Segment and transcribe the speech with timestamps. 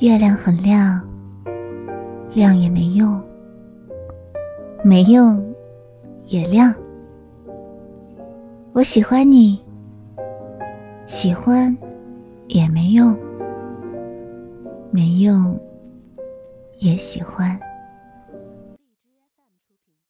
[0.00, 0.98] 月亮很亮
[2.32, 3.22] 亮也没用
[4.82, 5.54] 没用
[6.24, 6.74] 也亮。
[8.72, 9.62] 我喜欢你
[11.04, 11.76] 喜欢
[12.48, 13.14] 也没用
[14.90, 15.54] 没用
[16.78, 17.60] 也喜欢。